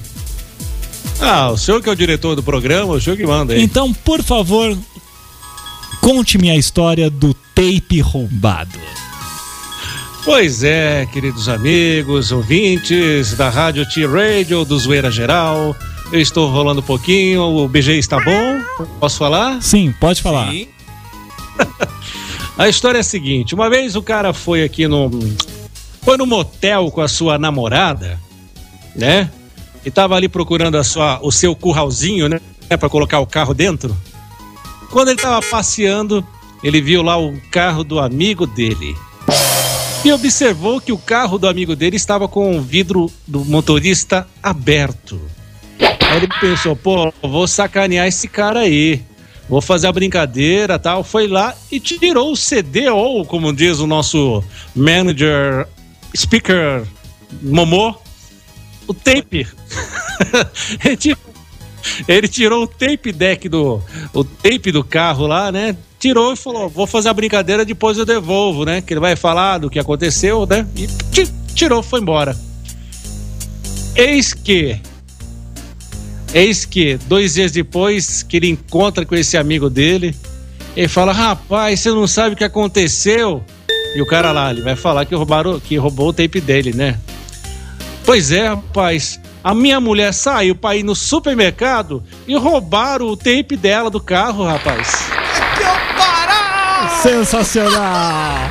[1.25, 3.63] Ah, o senhor que é o diretor do programa, o senhor que manda aí.
[3.63, 4.77] Então, por favor,
[6.01, 8.77] conte-me a história do tape roubado.
[10.25, 15.77] Pois é, queridos amigos, ouvintes da Rádio T-Radio, do Zoeira Geral.
[16.13, 18.61] Eu estou rolando um pouquinho, o BG está bom?
[18.99, 19.63] Posso falar?
[19.63, 20.53] Sim, pode falar.
[22.59, 25.11] A história é a seguinte: uma vez o cara foi aqui no.
[26.03, 28.21] Foi no motel com a sua namorada,
[28.95, 29.31] né?
[29.85, 32.41] E tava ali procurando a sua, o seu curralzinho, né?
[32.79, 33.97] Pra colocar o carro dentro.
[34.91, 36.27] Quando ele tava passeando,
[36.63, 38.97] ele viu lá o carro do amigo dele.
[40.05, 45.21] E observou que o carro do amigo dele estava com o vidro do motorista aberto.
[45.79, 49.03] Aí ele pensou, pô, vou sacanear esse cara aí.
[49.49, 51.05] Vou fazer a brincadeira tal.
[51.05, 54.43] Foi lá e tirou o CD, ou como diz o nosso
[54.75, 55.67] manager,
[56.17, 56.85] speaker
[57.41, 57.95] Momô,
[58.93, 59.47] o tape.
[62.07, 63.83] ele, tirou, o tape deck do.
[64.13, 65.77] O tape do carro lá, né?
[65.99, 68.81] Tirou e falou: vou fazer a brincadeira, depois eu devolvo, né?
[68.81, 70.67] Que ele vai falar do que aconteceu, né?
[70.77, 72.37] E ti- tirou, foi embora.
[73.95, 74.81] Eis que
[76.35, 80.17] Eis que, dois dias depois, que ele encontra com esse amigo dele,
[80.75, 83.45] ele fala: Rapaz, você não sabe o que aconteceu?
[83.95, 86.99] E o cara lá, ele vai falar que, roubaram, que roubou o tape dele, né?
[88.05, 89.21] Pois é, rapaz.
[89.45, 94.45] A minha mulher saiu pra ir no supermercado e roubaram o tape dela do carro,
[94.45, 94.89] rapaz.
[97.03, 98.51] Sensacional!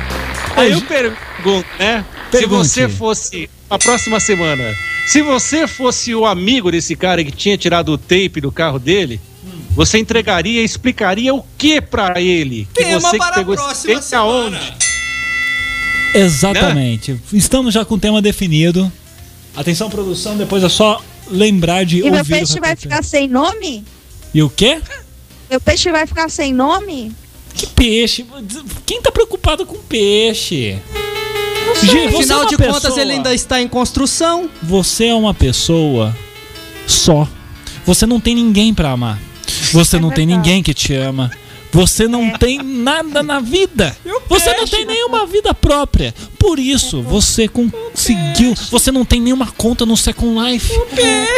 [0.56, 2.04] Aí eu pergunto, né?
[2.30, 2.68] Pergunte.
[2.68, 3.50] Se você fosse.
[3.70, 4.74] A próxima semana.
[5.06, 9.18] Se você fosse o amigo desse cara que tinha tirado o tape do carro dele,
[9.70, 12.68] você entregaria e explicaria o que pra ele?
[12.74, 14.28] Que Tema você para que a pegou esse próxima tape semana.
[14.58, 14.74] aonde?
[16.14, 17.18] Exatamente.
[17.32, 18.92] Estamos já com o tema definido.
[19.56, 23.28] Atenção, produção, depois é só lembrar de E meu ouvir o peixe vai ficar sem
[23.28, 23.84] nome?
[24.32, 24.80] E o quê?
[25.50, 27.12] Meu peixe vai ficar sem nome?
[27.54, 28.24] Que peixe?
[28.86, 30.70] Quem tá preocupado com peixe?
[30.70, 34.48] É Afinal uma de pessoa- contas, ele ainda está em construção.
[34.62, 36.16] Você é uma pessoa
[36.86, 37.28] só.
[37.84, 39.20] Você não tem ninguém pra amar.
[39.72, 40.48] Você É não tem verdade.
[40.48, 41.30] ninguém que te ama.
[41.72, 43.96] Você não tem nada na vida.
[44.28, 46.14] Você não tem nenhuma vida própria.
[46.38, 48.54] Por isso, você conseguiu.
[48.70, 50.70] Você não tem nenhuma conta no Second Life.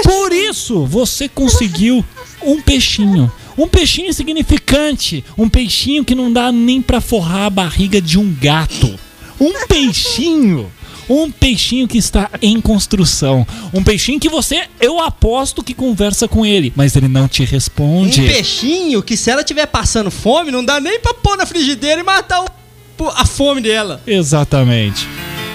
[0.02, 2.04] Por isso, você conseguiu
[2.42, 3.30] um peixinho.
[3.56, 5.24] Um peixinho insignificante.
[5.38, 8.98] Um peixinho que não dá nem pra forrar a barriga de um gato.
[9.40, 10.70] Um peixinho.
[11.08, 13.46] Um peixinho que está em construção.
[13.72, 17.46] Um peixinho que você, eu aposto que conversa com ele, mas ele não te Um
[17.46, 18.22] responde.
[18.22, 22.04] peixinho que se ela estiver passando fome, não dá nem pra pôr na frigideira e
[22.04, 24.00] matar o- a fome dela.
[24.06, 25.06] Exatamente.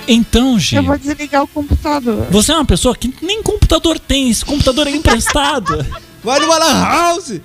[0.07, 2.27] Então, Gi, Eu vou desligar o computador.
[2.31, 5.85] você é uma pessoa que nem computador tem, esse computador é emprestado.
[6.23, 7.39] Vai numa lan house.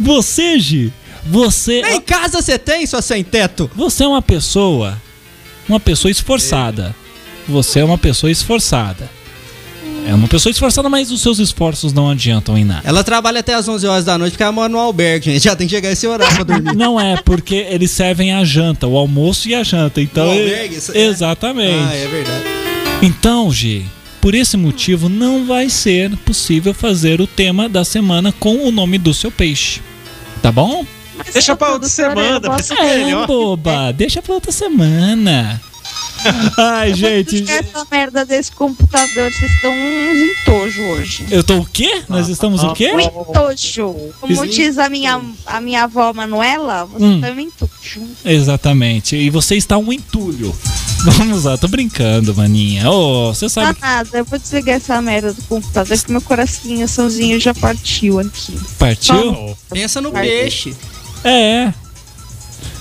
[0.00, 0.92] Você, Gi,
[1.24, 3.70] você, Nem casa você tem, sua sem teto.
[3.74, 5.00] você é uma pessoa,
[5.68, 6.94] uma pessoa esforçada.
[7.48, 9.10] Você é uma pessoa esforçada.
[10.06, 12.82] É uma pessoa esforçada, mas os seus esforços não adiantam em nada.
[12.84, 15.44] Ela trabalha até as 11 horas da noite porque ela mora no albergue, gente.
[15.44, 16.74] Já tem que chegar esse horário pra dormir.
[16.76, 20.00] Não é, porque eles servem a janta, o almoço e a janta.
[20.00, 21.84] Então, No é- albergue, isso é- exatamente.
[21.88, 22.44] Ah, é verdade.
[23.00, 23.84] Então, Gi,
[24.20, 28.98] por esse motivo não vai ser possível fazer o tema da semana com o nome
[28.98, 29.80] do seu peixe.
[30.40, 30.84] Tá bom?
[31.24, 33.26] Mas Deixa eu pra outra doutora, semana, eu vai ser É, melhor.
[33.26, 35.60] boba, deixa pra outra semana.
[36.56, 37.44] Ai, gente.
[37.50, 41.26] Essa merda desse computador, vocês estão uns entojo hoje.
[41.30, 42.02] Eu tô o quê?
[42.08, 42.92] Nós estamos o quê?
[42.92, 43.94] Um entojo.
[44.20, 47.20] Como diz a minha, a minha avó Manuela, você Hum.
[47.20, 48.02] tá um entojo.
[48.24, 49.16] Exatamente.
[49.16, 50.54] E você está um entulho.
[51.04, 52.88] Vamos lá, tô brincando, maninha.
[52.88, 53.80] Ô, você Tá sabe.
[53.80, 58.56] nada, eu vou desligar essa merda do computador que meu coraçãozinho já partiu aqui.
[58.78, 59.56] Partiu?
[59.68, 60.28] Pensa no Vai.
[60.28, 60.72] peixe.
[61.24, 61.30] É,
[61.66, 61.74] é.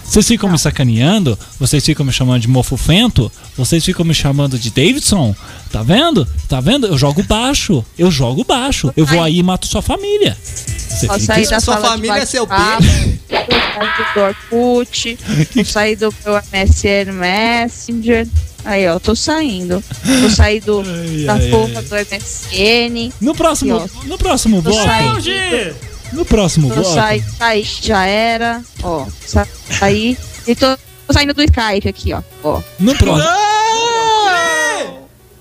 [0.03, 4.69] Vocês ficam me sacaneando, vocês ficam me chamando de mofufento, vocês ficam me chamando de
[4.69, 5.33] Davidson.
[5.71, 6.27] Tá vendo?
[6.49, 6.85] Tá vendo?
[6.87, 7.85] Eu jogo baixo.
[7.97, 8.91] Eu jogo baixo.
[8.97, 10.37] Eu vou aí e mato sua família.
[10.43, 15.17] Você Vou fica- sair da Sua família é seu sair do Orkut,
[15.55, 18.27] vou sair do meu MSN Messenger.
[18.65, 19.81] Aí, ó, tô saindo.
[20.19, 20.83] Vou sair do,
[21.25, 23.13] da ai, porra do MSN.
[23.21, 24.83] No próximo, Aqui, no próximo bloco.
[24.83, 25.90] saindo.
[26.11, 26.93] No próximo Tô bloco.
[26.93, 28.61] saí, saí, já era.
[28.83, 29.47] Ó, sa-
[29.79, 30.17] saí.
[30.47, 30.75] E tô,
[31.07, 32.21] tô saindo do Skype aqui, ó.
[32.43, 32.61] ó.
[32.79, 33.29] No próximo.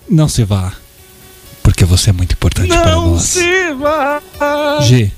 [0.09, 0.73] Não se vá.
[1.63, 3.23] Porque você é muito importante para Não nós.
[3.23, 4.21] se vá.
[4.83, 5.11] G.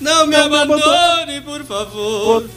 [0.00, 2.48] Não me abandone, por favor.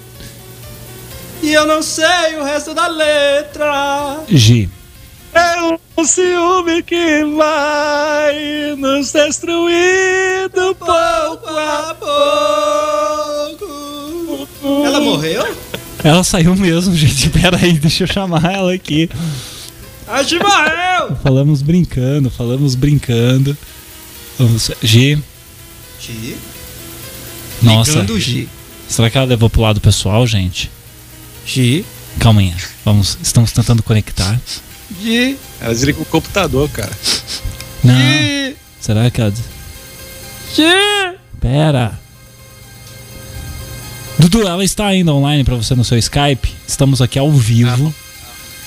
[1.42, 4.20] E eu não sei o resto da letra.
[4.30, 4.70] G.
[5.34, 5.62] É
[5.98, 13.70] um ciúme que vai nos destruindo pouco a pouco.
[14.86, 15.56] Ela morreu?
[16.04, 17.30] Ela saiu mesmo, gente.
[17.32, 19.10] Pera aí, deixa eu chamar ela aqui.
[20.08, 21.18] A morreu!
[21.22, 23.56] Falamos brincando, falamos brincando.
[24.38, 24.72] Vamos.
[24.82, 25.20] G.
[26.00, 26.38] Gi?
[27.62, 27.92] Nossa.
[27.92, 28.50] Ligando Gi.
[28.88, 30.72] Será que ela levou pro lado pessoal, gente?
[31.46, 31.86] Gi.
[32.20, 32.54] Calma aí.
[32.84, 33.18] Vamos.
[33.22, 34.40] Estamos tentando conectar.
[35.02, 35.38] Gi.
[35.62, 36.92] Ela desliga o computador, cara.
[37.84, 38.54] Não.
[38.80, 39.34] Será que ela.
[41.40, 42.00] Pera.
[44.18, 46.54] Dudu, ela está ainda online pra você no seu Skype.
[46.68, 47.94] Estamos aqui ao vivo.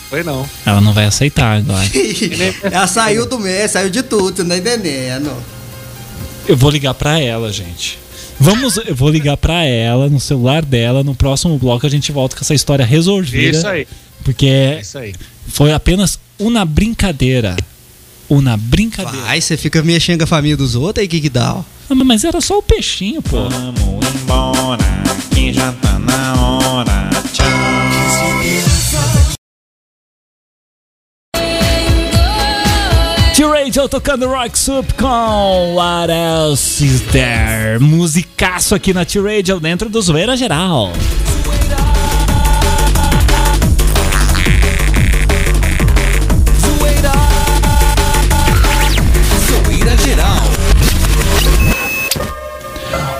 [0.08, 0.48] Foi não.
[0.64, 1.86] Ela não vai aceitar agora.
[2.70, 5.32] Ela saiu do mês, saiu de tudo, você não tá entendendo.
[6.46, 7.98] Eu vou ligar pra ela, gente.
[8.40, 11.04] Vamos, eu vou ligar pra ela no celular dela.
[11.04, 13.56] No próximo bloco a gente volta com essa história resolvida.
[13.56, 13.86] Isso aí.
[14.24, 15.14] Porque É Isso aí.
[15.48, 17.56] foi apenas uma brincadeira.
[18.28, 19.26] Uma brincadeira.
[19.26, 21.54] Vai, você fica mexendo com a família dos outros, aí que que dá?
[21.56, 21.62] ó?
[21.90, 23.48] Ah, mas era só o peixinho, pô.
[23.48, 24.82] Vamos embora,
[25.34, 27.11] que já tá na hora.
[33.62, 37.78] T-Radio tocando Rock Soup com What Else Is There?
[37.78, 40.90] Musicaço aqui na T-Radio dentro do Zoeira Geral.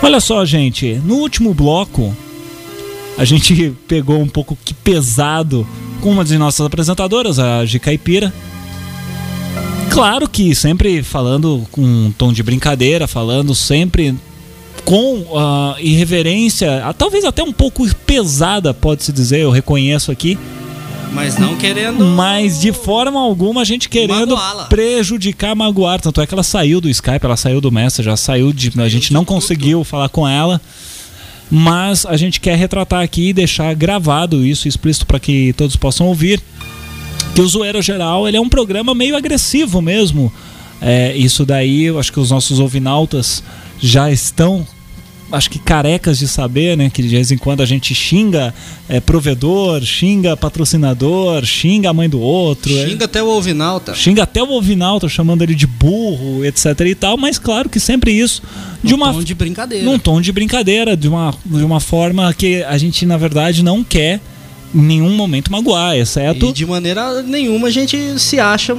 [0.03, 2.13] Olha só, gente, no último bloco
[3.17, 5.65] a gente pegou um pouco que pesado
[6.01, 8.33] com uma de nossas apresentadoras, a G Caipira.
[9.93, 14.15] Claro que sempre falando com um tom de brincadeira, falando sempre
[14.85, 20.39] com ah, irreverência, ah, talvez até um pouco pesada, pode-se dizer, eu reconheço aqui,
[21.13, 22.05] Mas não querendo.
[22.05, 24.37] mas de forma alguma a gente querendo
[24.69, 26.01] prejudicar, magoar.
[26.01, 28.73] Tanto é que ela saiu do Skype, ela saiu do Messenger, já saiu de.
[28.81, 30.61] A gente não conseguiu falar com ela.
[31.55, 36.07] Mas a gente quer retratar aqui e deixar gravado isso, explícito para que todos possam
[36.07, 36.43] ouvir.
[37.35, 40.33] Que o Zoeira Geral ele é um programa meio agressivo mesmo.
[40.81, 43.43] É, isso daí, eu acho que os nossos ouvinautas
[43.81, 44.67] já estão
[45.31, 46.91] acho que carecas de saber, né?
[46.93, 48.53] Que de vez em quando a gente xinga
[48.87, 52.71] é, provedor, xinga patrocinador, xinga a mãe do outro.
[52.77, 53.95] é- Xinga até o Ovinalta.
[53.95, 58.13] Xinga até o Ovinalto, chamando ele de burro, etc e tal, mas claro que sempre
[58.13, 58.43] isso
[58.85, 59.85] de uma tom de brincadeira.
[59.87, 63.83] num tom de brincadeira, de uma, de uma forma que a gente na verdade não
[63.83, 64.21] quer
[64.75, 68.77] nenhum momento magoar, exceto E de maneira nenhuma a gente se acha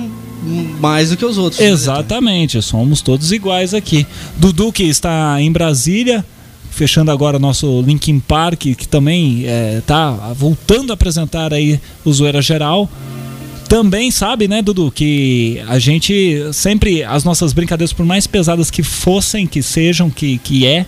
[0.80, 1.62] mais do que os outros.
[1.62, 4.06] Exatamente, somos todos iguais aqui.
[4.38, 6.26] Dudu que está em Brasília,
[6.70, 9.46] fechando agora nosso Linkin Park, que também
[9.78, 12.90] está voltando a apresentar aí o Zoeira Geral.
[13.70, 18.84] Também sabe, né, Dudu, que a gente sempre, as nossas brincadeiras, por mais pesadas que
[18.84, 20.86] fossem, que sejam, que, que é,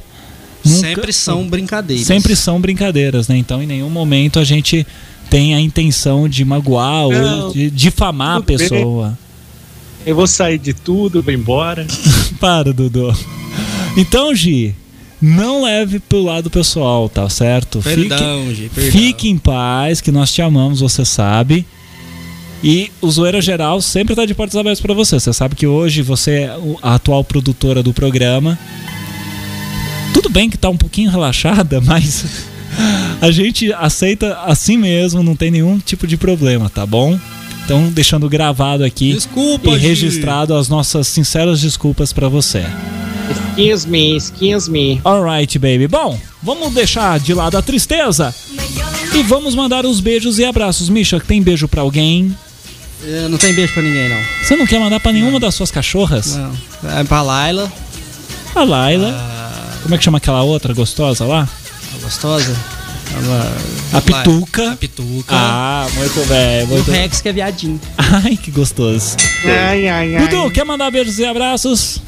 [0.65, 2.05] nunca- Sempre são brincadeiras.
[2.07, 3.37] sempre são brincadeiras, né?
[3.37, 4.85] Então em nenhum momento a gente
[5.29, 8.57] tem a intenção de magoar Não, ou de difamar a tudo bem.
[8.57, 9.17] pessoa.
[10.05, 11.85] Eu vou sair de tudo, vou embora.
[12.39, 13.11] Para, Dudu.
[13.97, 14.75] Então, Gi,
[15.21, 17.79] não leve pro lado pessoal, tá certo?
[17.79, 18.91] Perdão, fique, Gi, perdão.
[18.91, 21.65] fique em paz, que nós te amamos, você sabe.
[22.63, 25.19] E o Zoeira Geral sempre tá de portas abertas para você.
[25.19, 28.57] Você sabe que hoje você é a atual produtora do programa.
[30.15, 32.23] Tudo bem que tá um pouquinho relaxada, mas
[33.21, 37.19] a gente aceita assim mesmo, não tem nenhum tipo de problema, tá bom?
[37.65, 39.87] Então, deixando gravado aqui Desculpa, e Gi.
[39.87, 42.63] registrado as nossas sinceras desculpas pra você.
[43.57, 45.01] Excuse me, excuse me.
[45.03, 45.87] Alright, baby.
[45.87, 48.33] Bom, vamos deixar de lado a tristeza
[49.13, 50.87] e vamos mandar os beijos e abraços.
[50.89, 52.33] Misha, tem beijo pra alguém?
[53.03, 54.21] É, Não tem beijo pra ninguém, não.
[54.43, 56.37] Você não quer mandar pra nenhuma das suas cachorras?
[56.37, 56.51] Não.
[56.99, 57.71] É pra Laila,
[58.55, 59.35] A Laila.
[59.85, 61.47] Como é que chama aquela outra gostosa lá?
[61.93, 62.55] a gostosa.
[63.15, 63.57] Ela-
[63.93, 64.71] A Pituca.
[64.71, 65.35] A Pituca.
[65.35, 66.61] Ah, muito bem.
[66.61, 66.91] e o Muito...
[66.91, 67.79] Rex, que é viadinho.
[67.97, 69.15] Ai, que gostoso.
[69.45, 70.27] Ai, ai, ai.
[70.27, 71.99] Dudu, quer mandar beijos e abraços?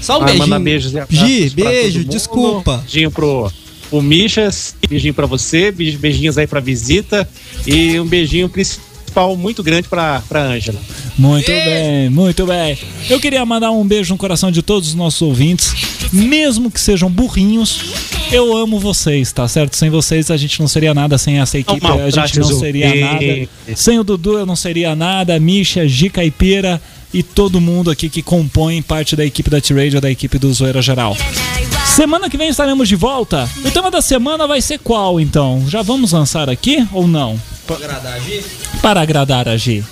[0.00, 0.48] Só um Vai beijinho.
[0.48, 2.78] mandar beijos e abraços Gi, beijo, desculpa.
[2.78, 3.50] Beijinho pro,
[3.90, 7.28] pro Michas, beijinho pra você, beij- beijinhos aí pra visita
[7.66, 8.86] e um beijinho principal
[9.36, 10.80] muito grande pra, pra Ângela.
[11.18, 12.78] Muito bem, muito bem.
[13.08, 15.74] Eu queria mandar um beijo no coração de todos os nossos ouvintes,
[16.12, 17.80] mesmo que sejam burrinhos.
[18.30, 19.76] Eu amo vocês, tá certo?
[19.76, 23.14] Sem vocês a gente não seria nada, sem essa equipe a gente não seria nada.
[23.14, 23.48] ouvintes.
[23.76, 26.80] Sem o Dudu eu não seria nada, Misha, Gi Caipira
[27.12, 30.80] e todo mundo aqui que compõe parte da equipe da T-Radio, da equipe do Zoeira
[30.80, 31.16] Geral.
[31.84, 33.48] Semana que vem estaremos de volta.
[33.62, 35.62] O tema da semana vai ser qual, então?
[35.68, 37.38] Já vamos lançar aqui ou não?
[37.66, 39.84] Para agradar a Gi.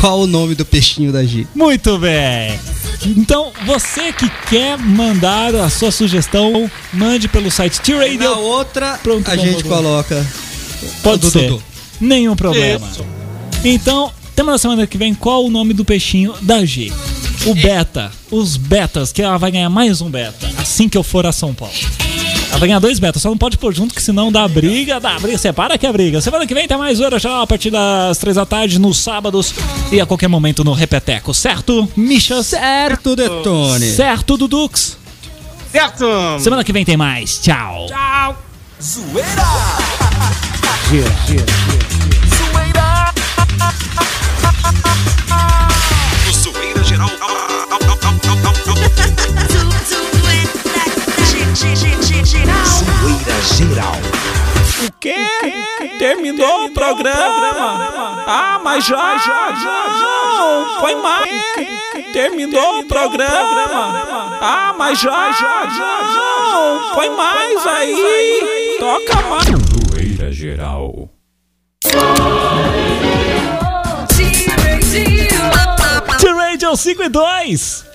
[0.00, 1.46] Qual o nome do peixinho da Gi?
[1.54, 2.58] Muito bem.
[3.06, 8.38] Então, você que quer mandar a sua sugestão, mande pelo site Na T-Radio.
[8.38, 9.76] outra, Pronto, a gente vamos.
[9.76, 10.26] coloca.
[11.02, 11.48] Pode ser.
[11.48, 11.62] Dudu.
[12.00, 12.86] Nenhum problema.
[12.90, 13.04] Isso.
[13.64, 16.92] Então, tema da semana que vem, qual o nome do peixinho da G?
[17.46, 18.10] O beta.
[18.30, 20.50] Os betas, que ela vai ganhar mais um beta.
[20.58, 21.74] Assim que eu for a São Paulo.
[22.54, 25.18] Ela vai ganhar dois betas, só não pode pôr junto, que senão dá briga, dá
[25.18, 26.20] briga, separa que é briga.
[26.20, 29.52] Semana que vem tem mais hora já a partir das três da tarde, nos sábados
[29.90, 31.88] e a qualquer momento no Repeteco, certo?
[31.96, 32.46] Michas?
[32.46, 33.90] Certo, Detone.
[33.90, 34.96] Certo, Dudux?
[35.72, 36.06] Certo!
[36.38, 37.40] Semana que vem tem mais.
[37.40, 37.86] Tchau.
[37.88, 38.82] O
[46.32, 47.10] Zoeira Geral.
[52.24, 53.96] Zoeira Geral.
[54.86, 55.14] O quê?
[55.98, 58.24] Terminou, o programa?
[58.26, 59.86] Ah, mas já, já, já,
[60.38, 61.30] não, foi mais.
[62.12, 64.38] Terminou o programa?
[64.40, 66.02] Ah, mas já, já, já,
[66.50, 68.76] não, foi mais aí.
[68.78, 69.44] Toca mais.
[69.90, 71.10] Zoeira geral.
[76.18, 77.93] T-Radio 5 e 2.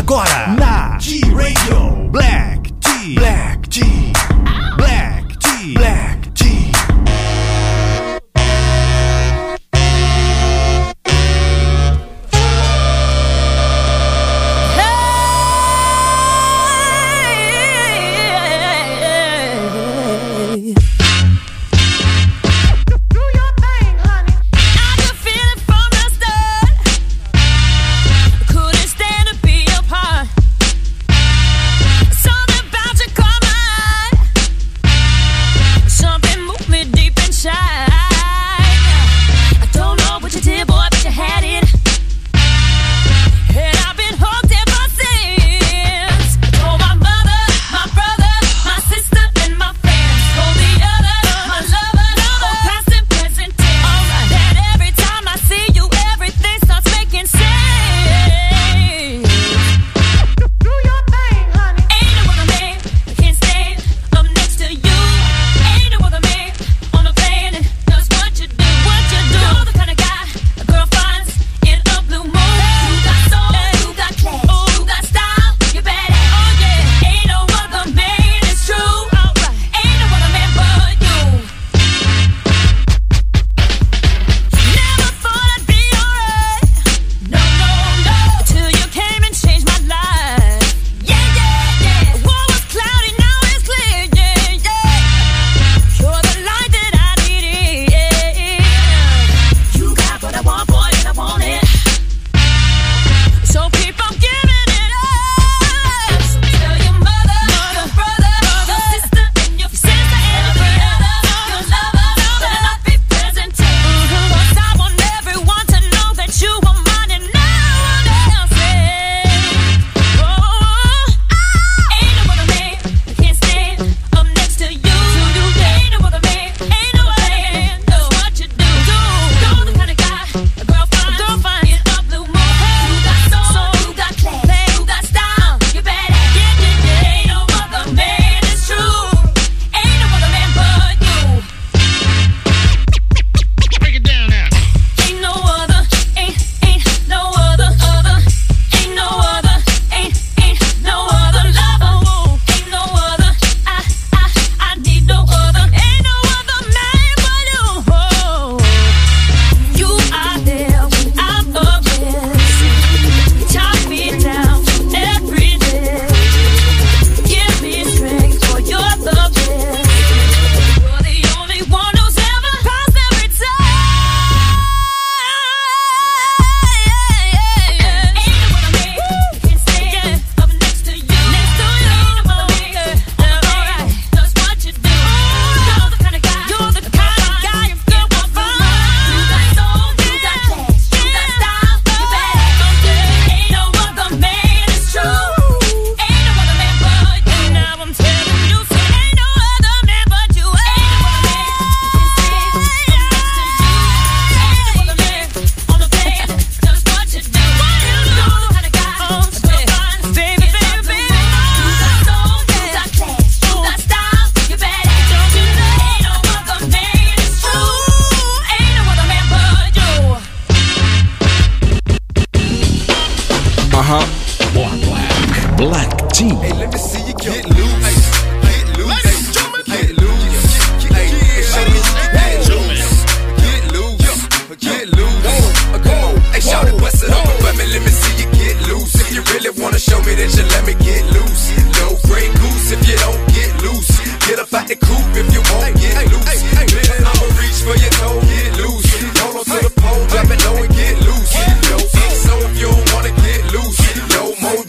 [0.00, 2.08] Agora na T-Radio.
[2.10, 3.14] Black T.
[3.16, 4.09] Black T.